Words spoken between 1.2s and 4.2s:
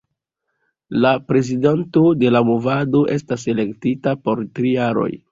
prezidanto de la movado estas elektita